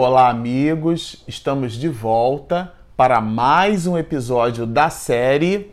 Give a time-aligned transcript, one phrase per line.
[0.00, 5.72] Olá, amigos, estamos de volta para mais um episódio da série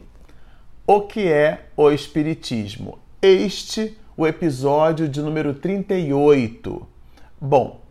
[0.87, 2.97] O que é o Espiritismo?
[3.21, 6.87] Este, o episódio de número 38.
[7.39, 7.81] Bom,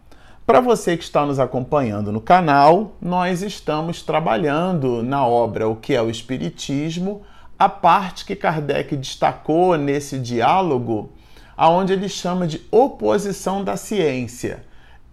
[0.44, 5.94] para você que está nos acompanhando no canal, nós estamos trabalhando na obra O que
[5.94, 7.22] é o Espiritismo,
[7.56, 11.12] a parte que Kardec destacou nesse diálogo,
[11.56, 14.64] aonde ele chama de oposição da ciência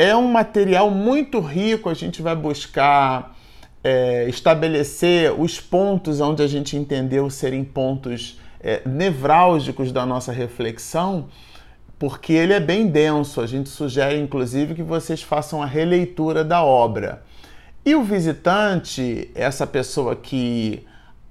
[0.01, 3.37] é um material muito rico, a gente vai buscar
[3.83, 11.27] é, estabelecer os pontos onde a gente entendeu serem pontos é, nevrálgicos da nossa reflexão,
[11.99, 13.41] porque ele é bem denso.
[13.41, 17.21] A gente sugere, inclusive, que vocês façam a releitura da obra.
[17.85, 20.83] E o visitante, essa pessoa que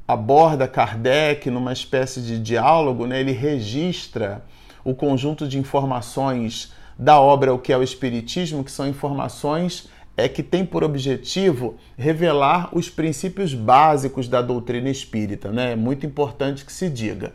[0.06, 4.44] aborda Kardec numa espécie de diálogo, né, ele registra
[4.84, 10.29] o conjunto de informações da obra O que é o Espiritismo, que são informações é,
[10.29, 15.51] que tem por objetivo revelar os princípios básicos da doutrina espírita.
[15.51, 15.73] Né?
[15.73, 17.33] É muito importante que se diga.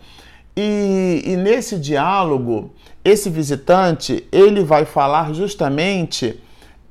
[0.56, 6.40] E, e nesse diálogo, esse visitante ele vai falar justamente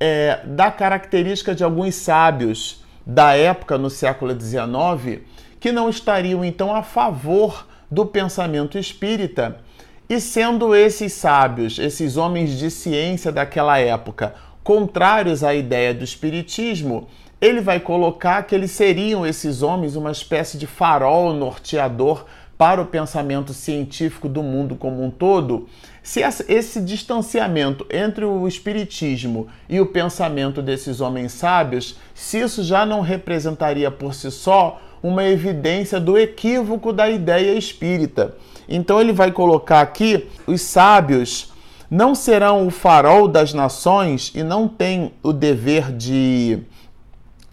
[0.01, 5.23] é, da característica de alguns sábios da época, no século XIX,
[5.61, 9.61] que não estariam então a favor do pensamento espírita
[10.09, 17.09] e sendo esses sábios, esses homens de ciência daquela época, contrários à ideia do espiritismo,
[17.41, 22.25] ele vai colocar que eles seriam esses homens uma espécie de farol norteador
[22.57, 25.69] para o pensamento científico do mundo como um todo.
[26.03, 32.87] Se esse distanciamento entre o espiritismo e o pensamento desses homens sábios, se isso já
[32.87, 38.35] não representaria por si só uma evidência do equívoco da ideia espírita.
[38.69, 41.53] Então ele vai colocar aqui: os sábios
[41.91, 46.59] não serão o farol das nações e não têm o dever de,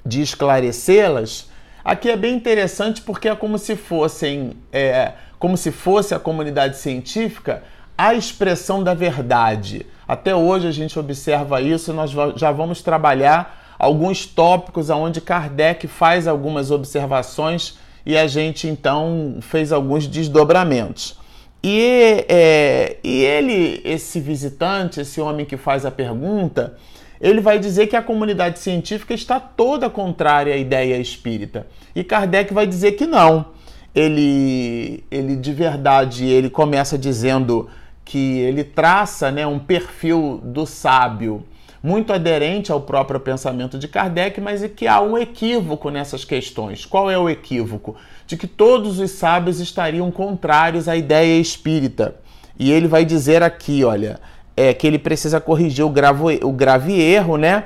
[0.05, 1.49] de esclarecê-las.
[1.83, 6.77] Aqui é bem interessante porque é como se fossem, é, como se fosse a comunidade
[6.77, 7.63] científica
[7.97, 9.85] a expressão da verdade.
[10.07, 16.27] Até hoje a gente observa isso nós já vamos trabalhar alguns tópicos onde Kardec faz
[16.27, 21.19] algumas observações e a gente então fez alguns desdobramentos.
[21.63, 26.75] E, é, e ele, esse visitante, esse homem que faz a pergunta,
[27.19, 31.67] ele vai dizer que a comunidade científica está toda contrária à ideia espírita.
[31.95, 33.45] E Kardec vai dizer que não.
[33.93, 37.69] Ele, ele de verdade, ele começa dizendo
[38.03, 41.45] que ele traça né, um perfil do sábio
[41.83, 46.85] muito aderente ao próprio pensamento de Kardec, mas é que há um equívoco nessas questões.
[46.85, 47.95] Qual é o equívoco?
[48.27, 52.15] De que todos os sábios estariam contrários à ideia espírita.
[52.57, 54.19] E ele vai dizer aqui, olha,
[54.55, 57.65] é que ele precisa corrigir o, gravo, o grave erro, né?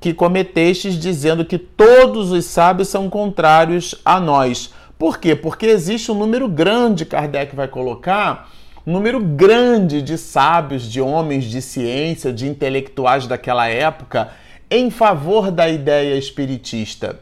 [0.00, 4.72] Que cometestes dizendo que todos os sábios são contrários a nós.
[4.98, 5.36] Por quê?
[5.36, 8.50] Porque existe um número grande, Kardec vai colocar,
[8.84, 14.30] número grande de sábios, de homens de ciência, de intelectuais daquela época
[14.70, 17.18] em favor da ideia espiritista.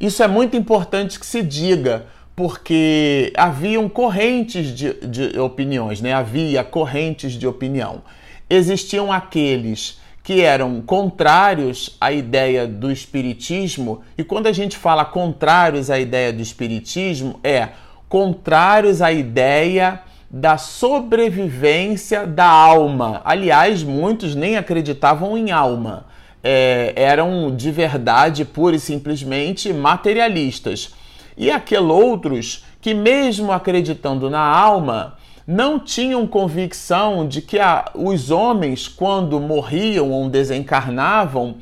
[0.00, 6.12] Isso é muito importante que se diga, porque haviam correntes de, de opiniões, né?
[6.12, 8.02] havia correntes de opinião.
[8.48, 15.90] Existiam aqueles que eram contrários à ideia do espiritismo, e quando a gente fala contrários
[15.90, 17.70] à ideia do espiritismo, é
[18.08, 20.00] contrários à ideia
[20.32, 23.20] da sobrevivência da alma.
[23.22, 26.06] Aliás, muitos nem acreditavam em alma.
[26.42, 30.94] É, eram de verdade pura e simplesmente materialistas.
[31.36, 38.30] E aqueles outros que, mesmo acreditando na alma, não tinham convicção de que a, os
[38.30, 41.56] homens, quando morriam ou desencarnavam,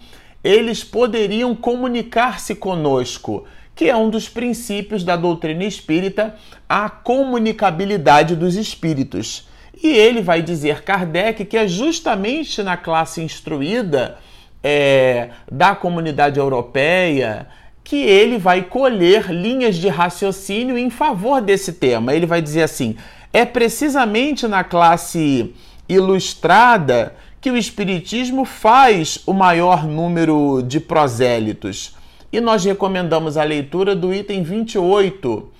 [0.44, 3.44] eles poderiam comunicar-se conosco
[3.80, 6.34] que é um dos princípios da doutrina espírita,
[6.68, 9.48] a comunicabilidade dos espíritos.
[9.82, 14.18] E ele vai dizer, Kardec, que é justamente na classe instruída
[14.62, 17.46] é, da comunidade europeia
[17.82, 22.14] que ele vai colher linhas de raciocínio em favor desse tema.
[22.14, 22.98] Ele vai dizer assim:
[23.32, 25.54] é precisamente na classe
[25.88, 31.98] ilustrada que o Espiritismo faz o maior número de prosélitos.
[32.32, 35.50] E nós recomendamos a leitura do item 28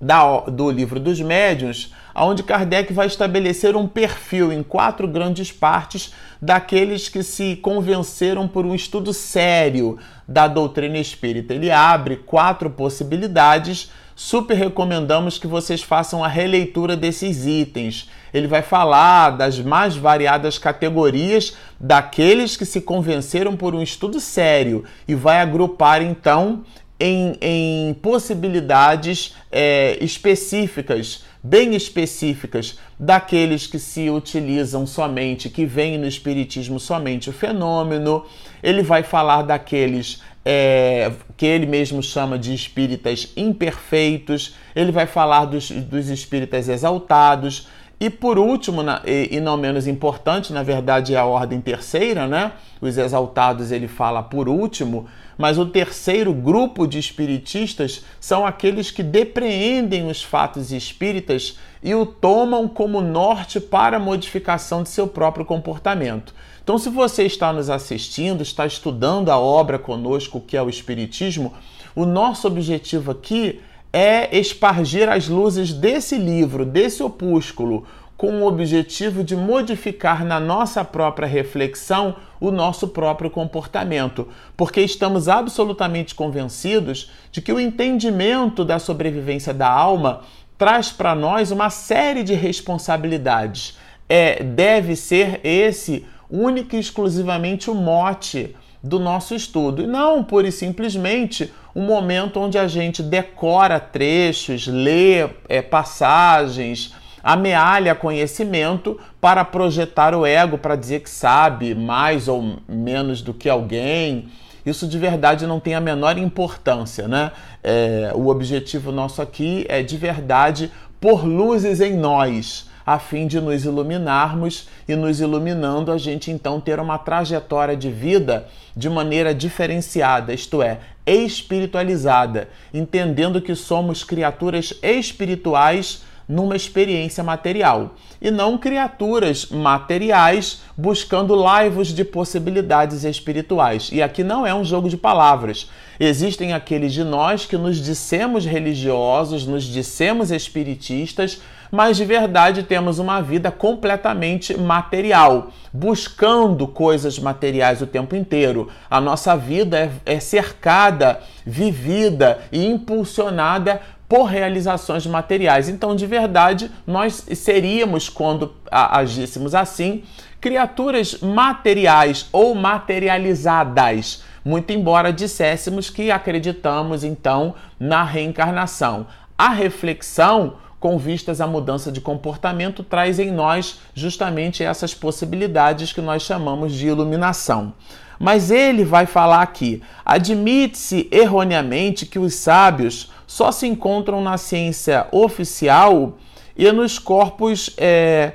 [0.00, 6.12] da, do livro dos médiuns, onde Kardec vai estabelecer um perfil em quatro grandes partes
[6.40, 11.54] daqueles que se convenceram por um estudo sério da doutrina espírita.
[11.54, 13.90] Ele abre quatro possibilidades.
[14.16, 18.08] Super recomendamos que vocês façam a releitura desses itens.
[18.32, 24.84] Ele vai falar das mais variadas categorias daqueles que se convenceram por um estudo sério
[25.08, 26.64] e vai agrupar então
[26.98, 36.06] em, em possibilidades é, específicas, bem específicas, daqueles que se utilizam somente, que veem no
[36.06, 38.24] Espiritismo somente o fenômeno.
[38.62, 45.46] Ele vai falar daqueles é, que ele mesmo chama de espíritas imperfeitos, ele vai falar
[45.46, 47.68] dos, dos espíritas exaltados.
[47.98, 52.52] E por último, e, não menos importante, na verdade é a ordem terceira, né?
[52.80, 55.06] Os exaltados ele fala por último,
[55.38, 62.04] mas o terceiro grupo de espiritistas são aqueles que depreendem os fatos espíritas e o
[62.04, 66.34] tomam como norte para a modificação de seu próprio comportamento.
[66.64, 71.52] Então, se você está nos assistindo, está estudando a obra conosco, que é o Espiritismo,
[71.94, 73.60] o nosso objetivo aqui
[73.92, 80.82] é espargir as luzes desse livro, desse opúsculo, com o objetivo de modificar na nossa
[80.82, 84.26] própria reflexão o nosso próprio comportamento,
[84.56, 90.22] porque estamos absolutamente convencidos de que o entendimento da sobrevivência da alma
[90.56, 93.76] traz para nós uma série de responsabilidades.
[94.08, 100.48] É, deve ser esse único e exclusivamente o mote do nosso estudo, e não pura
[100.48, 109.42] e simplesmente um momento onde a gente decora trechos, lê é, passagens, amealha conhecimento para
[109.42, 114.28] projetar o ego, para dizer que sabe mais ou menos do que alguém.
[114.66, 117.32] Isso de verdade não tem a menor importância, né?
[117.62, 123.40] É, o objetivo nosso aqui é de verdade pôr luzes em nós, a fim de
[123.40, 128.46] nos iluminarmos e nos iluminando a gente então ter uma trajetória de vida
[128.76, 138.30] de maneira diferenciada, isto é, espiritualizada, entendendo que somos criaturas espirituais numa experiência material e
[138.30, 143.90] não criaturas materiais buscando laivos de possibilidades espirituais.
[143.92, 145.68] E aqui não é um jogo de palavras.
[146.00, 151.40] Existem aqueles de nós que nos dissemos religiosos, nos dissemos espiritistas,
[151.74, 158.70] mas de verdade temos uma vida completamente material, buscando coisas materiais o tempo inteiro.
[158.88, 159.76] A nossa vida
[160.06, 165.68] é, é cercada, vivida e impulsionada por realizações materiais.
[165.68, 170.04] Então, de verdade, nós seríamos, quando agíssemos assim,
[170.40, 174.22] criaturas materiais ou materializadas.
[174.44, 179.08] Muito embora disséssemos que acreditamos então na reencarnação.
[179.36, 186.02] A reflexão, com vistas à mudança de comportamento, traz em nós justamente essas possibilidades que
[186.02, 187.72] nós chamamos de iluminação.
[188.18, 195.06] Mas ele vai falar aqui: admite-se erroneamente que os sábios só se encontram na ciência
[195.10, 196.18] oficial
[196.54, 198.32] e nos corpos é,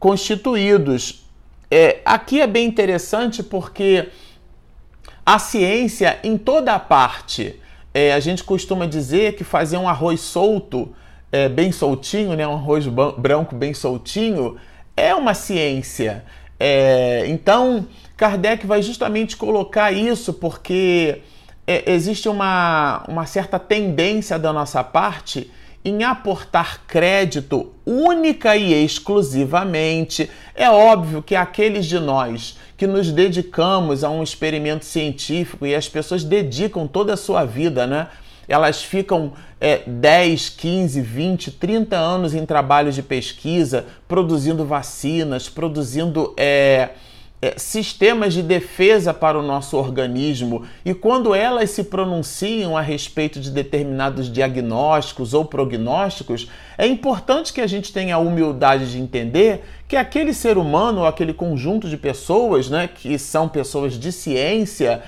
[0.00, 1.24] constituídos.
[1.70, 4.08] É, aqui é bem interessante porque
[5.24, 7.54] a ciência, em toda a parte,
[7.94, 10.92] é, a gente costuma dizer que fazer um arroz solto,
[11.32, 14.56] é, bem soltinho, né, um arroz branco bem soltinho,
[14.94, 16.24] é uma ciência.
[16.60, 21.22] É, então, Kardec vai justamente colocar isso porque
[21.66, 25.50] é, existe uma, uma certa tendência da nossa parte
[25.84, 30.30] em aportar crédito única e exclusivamente.
[30.54, 35.88] É óbvio que aqueles de nós que nos dedicamos a um experimento científico e as
[35.88, 38.08] pessoas dedicam toda a sua vida, né?
[38.48, 46.34] Elas ficam é, 10, 15, 20, 30 anos em trabalhos de pesquisa, produzindo vacinas, produzindo.
[46.36, 46.90] É,
[47.42, 53.40] é, sistemas de defesa para o nosso organismo e quando elas se pronunciam a respeito
[53.40, 59.64] de determinados diagnósticos ou prognósticos, é importante que a gente tenha a humildade de entender
[59.88, 65.02] que aquele ser humano ou aquele conjunto de pessoas, né, que são pessoas de ciência,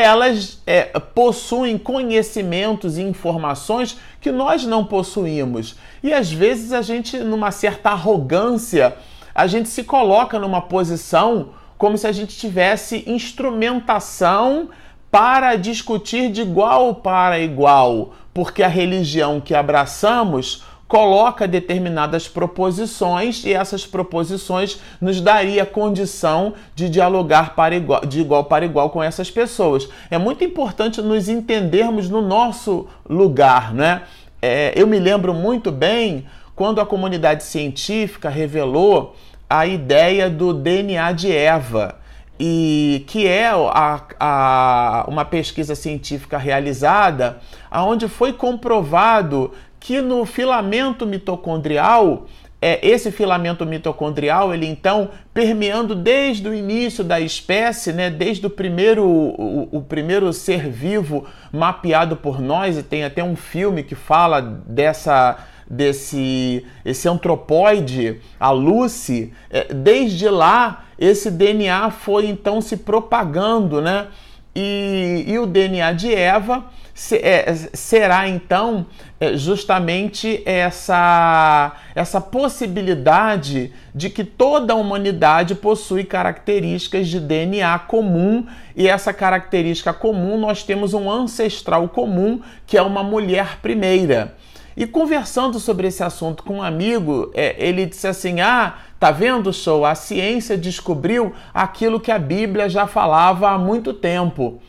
[0.00, 5.76] elas é, possuem conhecimentos e informações que nós não possuímos.
[6.02, 8.96] E às vezes a gente, numa certa arrogância,
[9.34, 14.68] a gente se coloca numa posição como se a gente tivesse instrumentação
[15.10, 23.52] para discutir de igual para igual, porque a religião que abraçamos coloca determinadas proposições e
[23.52, 29.30] essas proposições nos daria condição de dialogar para igual, de igual para igual com essas
[29.30, 29.88] pessoas.
[30.10, 34.02] É muito importante nos entendermos no nosso lugar, né?
[34.40, 39.16] é, eu me lembro muito bem quando a comunidade científica revelou
[39.48, 41.96] a ideia do DNA de Eva
[42.38, 47.38] e que é a, a, uma pesquisa científica realizada,
[47.72, 52.26] onde foi comprovado que no filamento mitocondrial,
[52.60, 58.50] é, esse filamento mitocondrial, ele então permeando desde o início da espécie, né, desde o
[58.50, 63.94] primeiro, o, o primeiro ser vivo mapeado por nós, e tem até um filme que
[63.94, 65.38] fala dessa
[65.70, 74.08] desse esse antropóide, a Lucy, é, desde lá esse DNA foi então se propagando, né?
[74.56, 76.64] E, e o DNA de Eva
[77.12, 78.86] é, será então
[79.20, 88.46] é, justamente essa, essa possibilidade de que toda a humanidade possui características de DNA comum
[88.74, 94.34] e essa característica comum nós temos um ancestral comum que é uma mulher primeira.
[94.76, 99.52] E conversando sobre esse assunto com um amigo, é, ele disse assim: Ah, tá vendo,
[99.52, 99.84] show?
[99.84, 104.60] A ciência descobriu aquilo que a Bíblia já falava há muito tempo.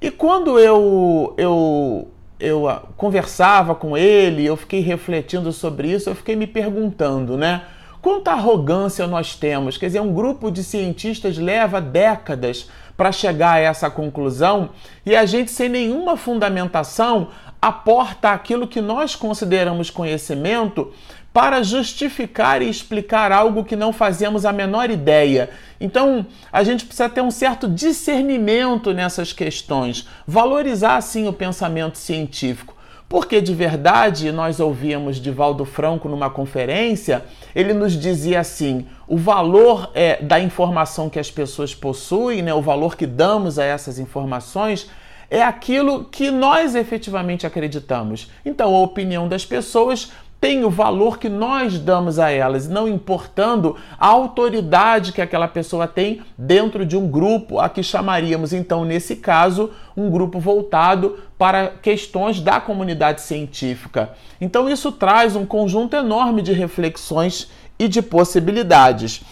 [0.00, 6.14] E quando eu, eu, eu ah, conversava com ele, eu fiquei refletindo sobre isso, eu
[6.14, 7.62] fiquei me perguntando, né?
[8.02, 9.76] Quanta arrogância nós temos?
[9.76, 14.70] Quer dizer, um grupo de cientistas leva décadas para chegar a essa conclusão
[15.04, 17.28] e a gente, sem nenhuma fundamentação,
[17.60, 20.92] aporta aquilo que nós consideramos conhecimento
[21.36, 25.50] para justificar e explicar algo que não fazemos a menor ideia.
[25.78, 32.74] Então, a gente precisa ter um certo discernimento nessas questões, valorizar sim o pensamento científico.
[33.06, 37.22] Porque de verdade, nós ouvíamos de Valdo Franco numa conferência,
[37.54, 42.62] ele nos dizia assim: o valor é, da informação que as pessoas possuem, né, o
[42.62, 44.88] valor que damos a essas informações,
[45.30, 48.30] é aquilo que nós efetivamente acreditamos.
[48.44, 53.76] Então, a opinião das pessoas tem o valor que nós damos a elas, não importando
[53.98, 59.16] a autoridade que aquela pessoa tem dentro de um grupo, a que chamaríamos então, nesse
[59.16, 64.10] caso, um grupo voltado para questões da comunidade científica.
[64.40, 69.22] Então, isso traz um conjunto enorme de reflexões e de possibilidades.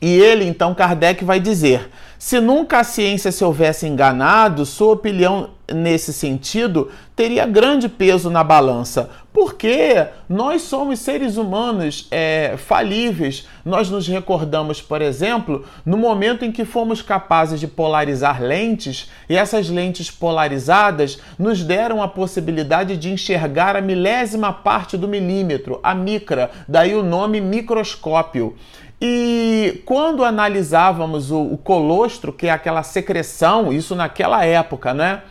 [0.00, 5.50] E ele, então, Kardec vai dizer: se nunca a ciência se houvesse enganado, sua opinião
[5.72, 13.46] nesse sentido teria grande peso na balança, porque nós somos seres humanos é, falíveis.
[13.64, 19.36] Nós nos recordamos, por exemplo, no momento em que fomos capazes de polarizar lentes e
[19.36, 25.94] essas lentes polarizadas nos deram a possibilidade de enxergar a milésima parte do milímetro, a
[25.94, 28.56] micra, daí o nome microscópio.
[29.00, 35.22] E quando analisávamos o, o, colostro, que é aquela secreção, isso naquela época, né?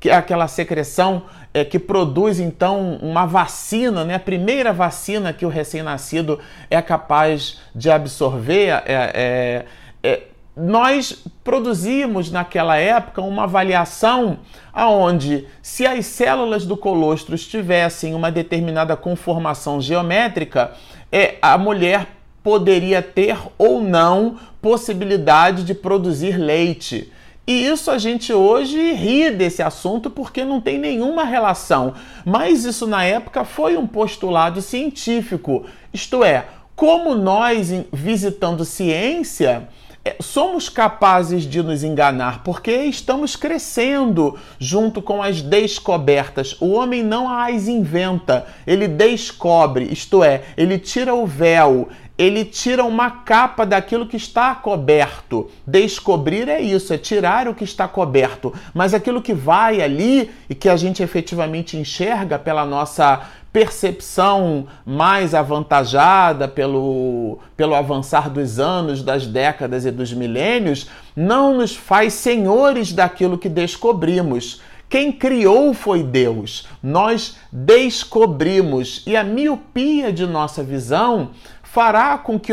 [0.00, 1.22] Que é aquela secreção
[1.54, 4.16] é, que produz então uma vacina, né?
[4.16, 8.82] A primeira vacina que o recém-nascido é capaz de absorver.
[8.84, 9.64] É, é,
[10.02, 10.22] é,
[10.56, 14.40] nós produzimos naquela época uma avaliação
[14.72, 20.72] aonde se as células do colostro tivessem uma determinada conformação geométrica,
[21.12, 22.08] é, a mulher
[22.42, 27.12] poderia ter ou não possibilidade de produzir leite.
[27.46, 31.94] E isso a gente hoje ri desse assunto porque não tem nenhuma relação.
[32.24, 35.64] Mas isso na época foi um postulado científico.
[35.92, 36.46] Isto é,
[36.76, 39.68] como nós, visitando ciência,
[40.04, 46.56] é, somos capazes de nos enganar porque estamos crescendo junto com as descobertas.
[46.60, 51.88] O homem não as inventa, ele descobre, isto é, ele tira o véu,
[52.22, 55.50] ele tira uma capa daquilo que está coberto.
[55.66, 58.54] Descobrir é isso, é tirar o que está coberto.
[58.72, 65.34] Mas aquilo que vai ali e que a gente efetivamente enxerga pela nossa percepção mais
[65.34, 72.92] avantajada pelo, pelo avançar dos anos, das décadas e dos milênios, não nos faz senhores
[72.92, 74.62] daquilo que descobrimos.
[74.88, 76.66] Quem criou foi Deus.
[76.82, 81.30] Nós descobrimos e a miopia de nossa visão
[81.72, 82.52] fará com que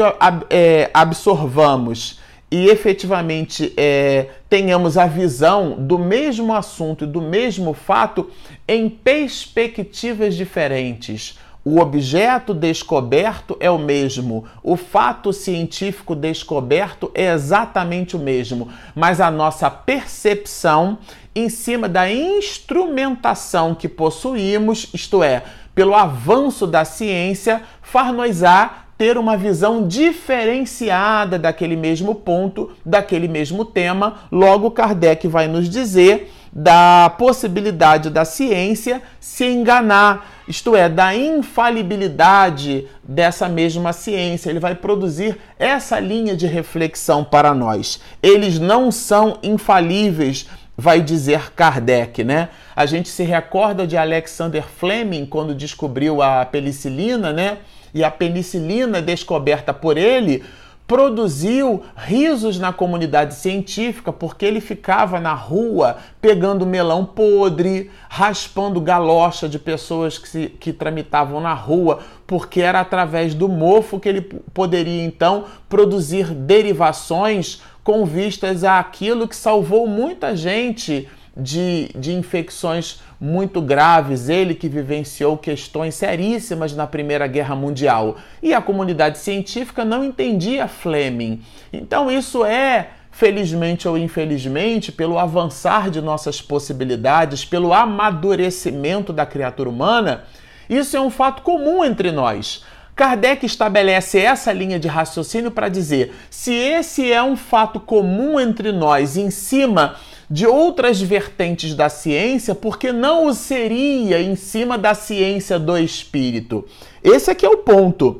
[0.49, 8.31] é, absorvamos e efetivamente é, tenhamos a visão do mesmo assunto e do mesmo fato
[8.65, 11.37] em perspectivas diferentes.
[11.65, 19.19] O objeto descoberto é o mesmo, o fato científico descoberto é exatamente o mesmo, mas
[19.19, 20.97] a nossa percepção
[21.35, 25.43] em cima da instrumentação que possuímos, isto é,
[25.75, 34.23] pelo avanço da ciência, far-nos-á ter uma visão diferenciada daquele mesmo ponto, daquele mesmo tema.
[34.29, 42.87] Logo, Kardec vai nos dizer da possibilidade da ciência se enganar, isto é, da infalibilidade
[43.01, 44.49] dessa mesma ciência.
[44.49, 48.01] Ele vai produzir essa linha de reflexão para nós.
[48.21, 52.49] Eles não são infalíveis, vai dizer Kardec, né?
[52.75, 57.59] A gente se recorda de Alexander Fleming quando descobriu a penicilina, né?
[57.93, 60.43] E a penicilina descoberta por ele
[60.89, 69.47] produziu risos na comunidade científica porque ele ficava na rua pegando melão podre, raspando galocha
[69.47, 74.21] de pessoas que, se, que tramitavam na rua, porque era através do mofo que ele
[74.51, 81.07] poderia então produzir derivações com vistas àquilo que salvou muita gente
[81.39, 88.17] de, de infecções muito graves, ele que vivenciou questões seríssimas na Primeira Guerra Mundial.
[88.41, 91.41] E a comunidade científica não entendia Fleming.
[91.71, 99.69] Então, isso é, felizmente ou infelizmente, pelo avançar de nossas possibilidades, pelo amadurecimento da criatura
[99.69, 100.23] humana,
[100.69, 102.63] isso é um fato comum entre nós.
[102.95, 108.73] Kardec estabelece essa linha de raciocínio para dizer: se esse é um fato comum entre
[108.73, 109.95] nós, em cima
[110.29, 116.65] de outras vertentes da ciência, porque não o seria em cima da ciência do espírito.
[117.03, 118.19] Esse aqui é o ponto.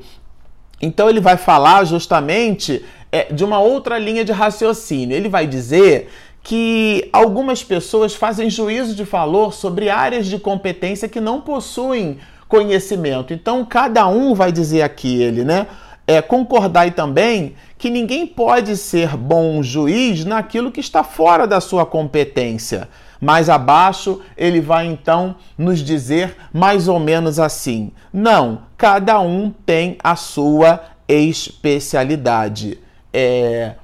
[0.81, 5.15] Então ele vai falar justamente é, de uma outra linha de raciocínio.
[5.15, 6.09] Ele vai dizer
[6.41, 13.33] que algumas pessoas fazem juízo de valor sobre áreas de competência que não possuem conhecimento.
[13.33, 15.67] Então cada um vai dizer aqui ele, né?
[16.09, 21.85] É, concordai também que ninguém pode ser bom juiz naquilo que está fora da sua
[21.85, 22.89] competência.
[23.21, 29.99] Mais abaixo, ele vai então nos dizer mais ou menos assim: não, cada um tem
[30.03, 32.79] a sua especialidade.
[33.13, 33.75] É,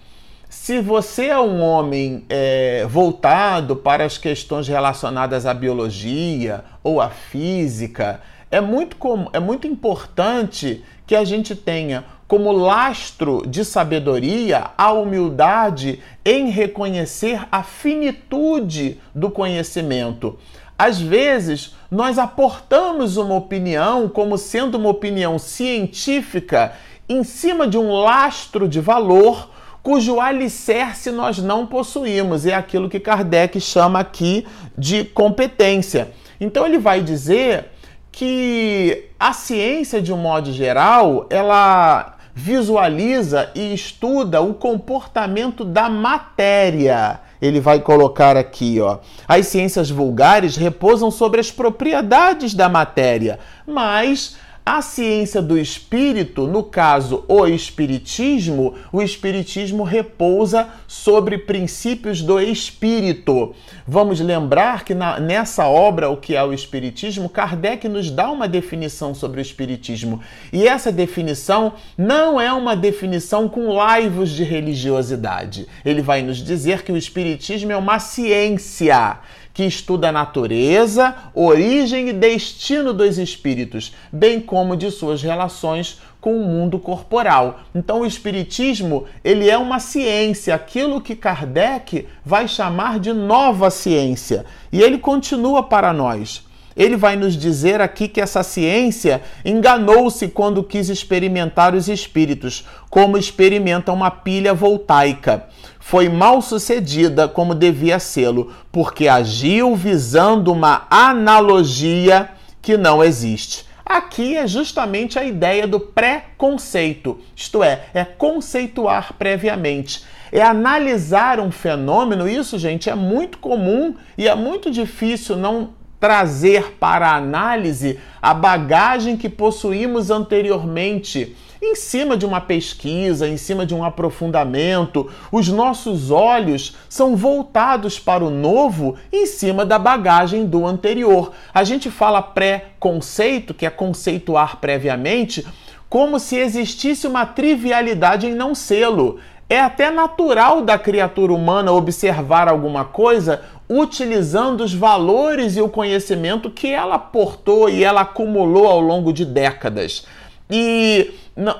[0.50, 7.12] se você é um homem é, voltado para as questões relacionadas à biologia ou à
[7.12, 8.98] física, é muito,
[9.32, 17.46] é muito importante que a gente tenha como lastro de sabedoria a humildade em reconhecer
[17.52, 20.38] a finitude do conhecimento.
[20.78, 26.74] Às vezes, nós aportamos uma opinião como sendo uma opinião científica
[27.08, 32.46] em cima de um lastro de valor cujo alicerce nós não possuímos.
[32.46, 36.12] É aquilo que Kardec chama aqui de competência.
[36.42, 37.72] Então, ele vai dizer
[38.12, 47.22] que a ciência, de um modo geral, ela visualiza e estuda o comportamento da matéria.
[47.42, 48.98] Ele vai colocar aqui, ó.
[49.26, 54.36] As ciências vulgares repousam sobre as propriedades da matéria, mas
[54.66, 63.54] a ciência do espírito, no caso o espiritismo, o espiritismo repousa sobre princípios do espírito.
[63.88, 68.48] Vamos lembrar que na, nessa obra, O que é o Espiritismo, Kardec nos dá uma
[68.48, 70.20] definição sobre o Espiritismo.
[70.52, 75.68] E essa definição não é uma definição com laivos de religiosidade.
[75.86, 79.20] Ele vai nos dizer que o Espiritismo é uma ciência
[79.56, 86.38] que estuda a natureza, origem e destino dos espíritos, bem como de suas relações com
[86.38, 87.62] o mundo corporal.
[87.74, 94.46] Então o espiritismo, ele é uma ciência, aquilo que Kardec vai chamar de nova ciência.
[94.74, 96.45] E ele continua para nós.
[96.76, 103.18] Ele vai nos dizer aqui que essa ciência enganou-se quando quis experimentar os espíritos, como
[103.18, 105.48] experimenta uma pilha voltaica
[105.86, 113.68] foi mal sucedida como devia sê-lo, porque agiu visando uma analogia que não existe.
[113.86, 121.52] Aqui é justamente a ideia do pré-conceito, isto é, é conceituar previamente, é analisar um
[121.52, 122.28] fenômeno.
[122.28, 128.34] Isso, gente, é muito comum e é muito difícil não trazer para a análise a
[128.34, 135.10] bagagem que possuímos anteriormente em cima de uma pesquisa, em cima de um aprofundamento.
[135.32, 141.32] Os nossos olhos são voltados para o novo em cima da bagagem do anterior.
[141.54, 145.46] A gente fala pré-conceito, que é conceituar previamente,
[145.90, 149.20] como se existisse uma trivialidade em não sê-lo.
[149.50, 156.50] É até natural da criatura humana observar alguma coisa utilizando os valores e o conhecimento
[156.50, 160.06] que ela portou e ela acumulou ao longo de décadas.
[160.50, 161.12] E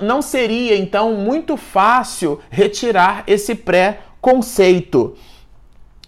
[0.02, 5.16] não seria então muito fácil retirar esse pré-conceito.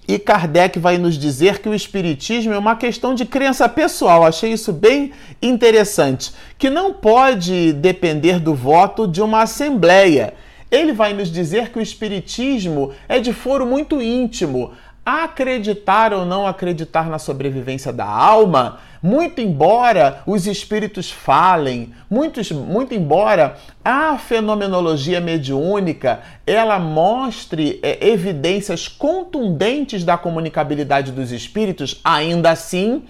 [0.07, 4.23] E Kardec vai nos dizer que o Espiritismo é uma questão de crença pessoal.
[4.23, 5.11] Achei isso bem
[5.41, 6.31] interessante.
[6.57, 10.33] Que não pode depender do voto de uma assembleia.
[10.69, 14.73] Ele vai nos dizer que o Espiritismo é de foro muito íntimo.
[15.05, 22.93] acreditar ou não acreditar na sobrevivência da alma, muito embora os espíritos falem, muito, muito
[22.93, 33.03] embora a fenomenologia mediúnica ela mostre é, evidências contundentes da comunicabilidade dos espíritos, ainda assim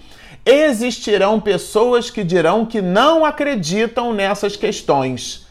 [0.46, 5.47] existirão pessoas que dirão que não acreditam nessas questões.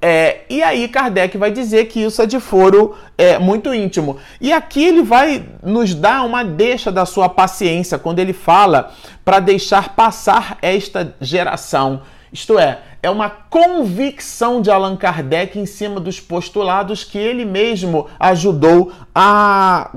[0.00, 4.16] É, e aí Kardec vai dizer que isso é de foro é, muito íntimo.
[4.40, 8.92] E aqui ele vai nos dar uma deixa da sua paciência quando ele fala
[9.24, 12.02] para deixar passar esta geração.
[12.32, 18.06] Isto é, é uma convicção de Allan Kardec em cima dos postulados que ele mesmo
[18.20, 19.90] ajudou a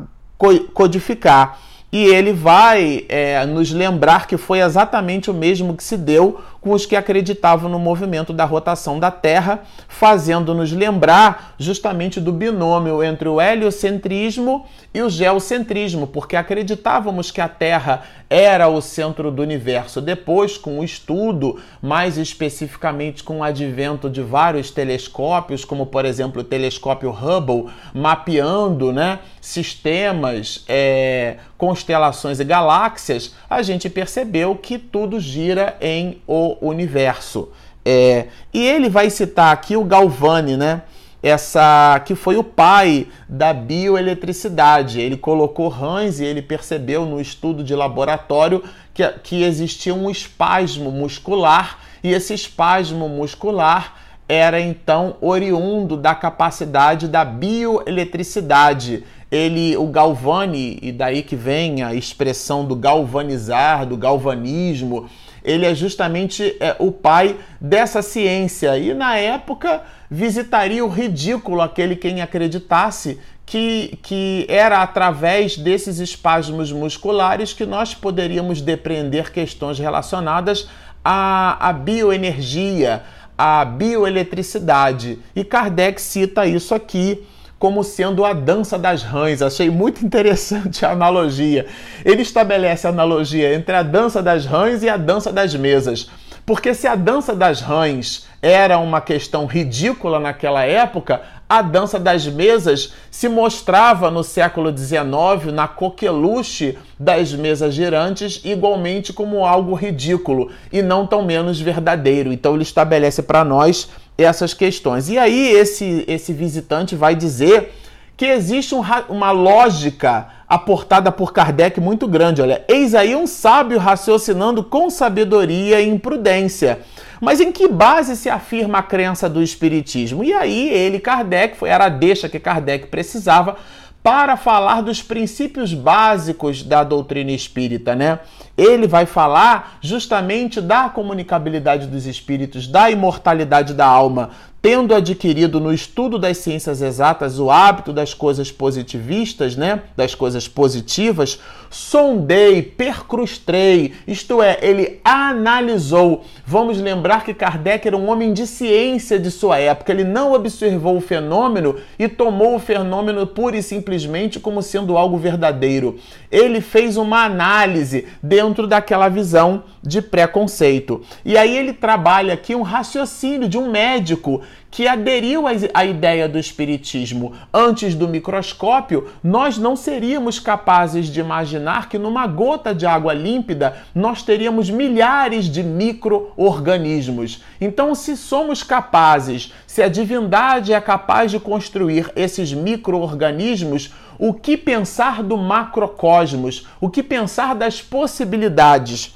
[0.73, 1.59] codificar.
[1.91, 6.71] E ele vai é, nos lembrar que foi exatamente o mesmo que se deu com
[6.71, 13.27] os que acreditavam no movimento da rotação da Terra, fazendo-nos lembrar justamente do binômio entre
[13.27, 19.99] o heliocentrismo e o geocentrismo, porque acreditávamos que a Terra era o centro do universo.
[19.99, 26.41] Depois, com o estudo, mais especificamente com o advento de vários telescópios, como por exemplo
[26.41, 35.19] o telescópio Hubble, mapeando né, sistemas, é, constelações e galáxias, a gente percebeu que tudo
[35.19, 37.49] gira em o universo.
[37.85, 40.83] É, e ele vai citar aqui o Galvani, né?
[41.23, 44.99] Essa que foi o pai da bioeletricidade.
[44.99, 50.91] Ele colocou rãs e ele percebeu no estudo de laboratório que, que existia um espasmo
[50.91, 53.95] muscular e esse espasmo muscular
[54.27, 59.03] era então oriundo da capacidade da bioeletricidade.
[59.29, 65.09] Ele, o Galvani, e daí que vem a expressão do galvanizar, do galvanismo,
[65.43, 68.77] ele é justamente é, o pai dessa ciência.
[68.77, 76.71] E na época visitaria o ridículo aquele quem acreditasse que, que era através desses espasmos
[76.71, 80.69] musculares que nós poderíamos depreender questões relacionadas
[81.03, 83.03] à, à bioenergia,
[83.37, 85.19] à bioeletricidade.
[85.35, 87.25] E Kardec cita isso aqui
[87.61, 89.39] como sendo a dança das rãs.
[89.39, 91.67] Achei muito interessante a analogia.
[92.03, 96.09] Ele estabelece a analogia entre a dança das rãs e a dança das mesas.
[96.43, 102.25] Porque se a dança das rãs era uma questão ridícula naquela época, a dança das
[102.25, 110.49] mesas se mostrava no século XIX, na coqueluche das mesas girantes, igualmente como algo ridículo
[110.73, 112.33] e não tão menos verdadeiro.
[112.33, 115.09] Então ele estabelece para nós essas questões.
[115.09, 117.73] E aí esse, esse visitante vai dizer
[118.17, 122.41] que existe um, uma lógica aportada por Kardec muito grande.
[122.41, 126.79] Olha, eis aí um sábio raciocinando com sabedoria e imprudência.
[127.19, 130.23] Mas em que base se afirma a crença do Espiritismo?
[130.23, 133.57] E aí ele, Kardec, foi, era a deixa que Kardec precisava
[134.03, 138.19] para falar dos princípios básicos da doutrina espírita, né?
[138.57, 144.31] Ele vai falar justamente da comunicabilidade dos espíritos, da imortalidade da alma,
[144.61, 150.47] tendo adquirido no estudo das ciências exatas o hábito das coisas positivistas, né, das coisas
[150.47, 156.23] positivas, sondei, percrustrei, isto é, ele analisou.
[156.45, 160.97] Vamos lembrar que Kardec era um homem de ciência de sua época, ele não observou
[160.97, 165.97] o fenômeno e tomou o fenômeno pura e simplesmente como sendo algo verdadeiro.
[166.29, 171.01] Ele fez uma análise dentro daquela visão de preconceito.
[171.25, 176.39] E aí ele trabalha aqui um raciocínio de um médico que aderiu à ideia do
[176.39, 183.13] espiritismo antes do microscópio, nós não seríamos capazes de imaginar que numa gota de água
[183.13, 187.43] límpida nós teríamos milhares de micro-organismos.
[187.59, 194.55] Então, se somos capazes, se a divindade é capaz de construir esses micro-organismos, o que
[194.55, 196.67] pensar do macrocosmos?
[196.79, 199.15] O que pensar das possibilidades?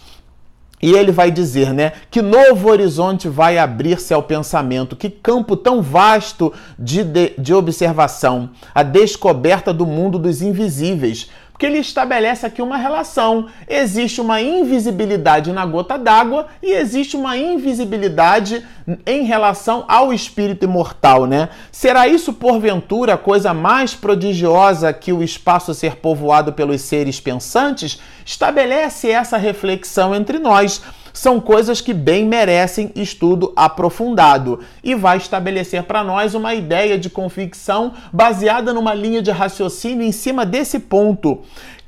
[0.81, 5.81] E ele vai dizer, né, que novo horizonte vai abrir-se ao pensamento, que campo tão
[5.81, 12.61] vasto de, de, de observação, a descoberta do mundo dos invisíveis, porque ele estabelece aqui
[12.61, 13.47] uma relação.
[13.65, 18.67] Existe uma invisibilidade na gota d'água e existe uma invisibilidade
[19.05, 21.47] em relação ao espírito imortal, né?
[21.71, 28.01] Será isso porventura a coisa mais prodigiosa que o espaço ser povoado pelos seres pensantes?
[28.25, 30.81] Estabelece essa reflexão entre nós
[31.15, 37.09] são coisas que bem merecem estudo aprofundado e vai estabelecer para nós uma ideia de
[37.09, 41.41] convicção baseada numa linha de raciocínio em cima desse ponto.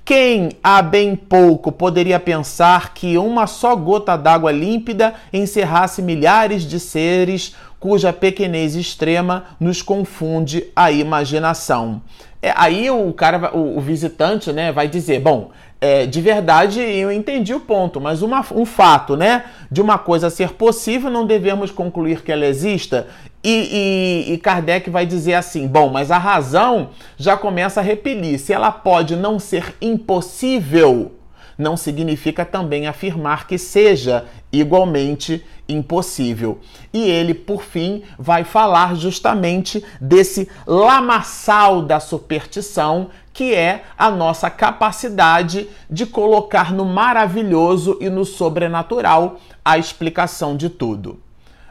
[0.05, 6.79] Quem há bem pouco poderia pensar que uma só gota d'água límpida encerrasse milhares de
[6.79, 12.01] seres cuja pequenez extrema nos confunde a imaginação.
[12.41, 17.11] É, aí o cara, o, o, visitante, né, vai dizer, bom, é, de verdade eu
[17.11, 21.71] entendi o ponto, mas uma, um fato, né, de uma coisa ser possível, não devemos
[21.71, 23.07] concluir que ela exista.
[23.43, 28.39] E, e, e Kardec vai dizer assim, bom, mas a razão já começa a repelir.
[28.39, 31.11] Se ela pode não ser impossível,
[31.57, 36.59] não significa também afirmar que seja igualmente impossível.
[36.93, 44.49] E ele, por fim, vai falar justamente desse lamaçal da superstição, que é a nossa
[44.49, 51.19] capacidade de colocar no maravilhoso e no sobrenatural a explicação de tudo.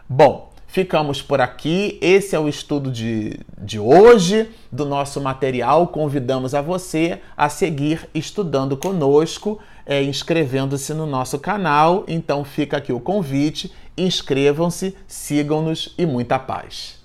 [0.08, 1.96] Bom, Ficamos por aqui.
[2.02, 5.86] Esse é o estudo de, de hoje do nosso material.
[5.86, 12.04] Convidamos a você a seguir estudando conosco, é, inscrevendo-se no nosso canal.
[12.06, 13.72] Então fica aqui o convite.
[13.96, 17.00] Inscrevam-se, sigam-nos e muita paz.